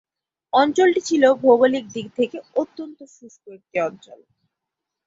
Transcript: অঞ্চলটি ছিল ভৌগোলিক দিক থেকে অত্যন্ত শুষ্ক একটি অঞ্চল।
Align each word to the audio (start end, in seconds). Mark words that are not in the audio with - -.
অঞ্চলটি 0.53 1.01
ছিল 1.01 1.23
ভৌগোলিক 1.41 1.85
দিক 1.93 2.07
থেকে 2.15 2.37
অত্যন্ত 2.55 2.99
শুষ্ক 3.15 3.43
একটি 3.49 3.77
অঞ্চল। 3.79 4.19